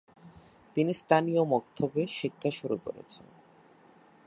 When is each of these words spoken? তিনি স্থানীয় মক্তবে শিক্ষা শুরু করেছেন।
তিনি 0.77 0.91
স্থানীয় 0.93 1.41
মক্তবে 1.43 2.01
শিক্ষা 2.19 2.51
শুরু 2.51 2.77
করেছেন। 2.77 3.25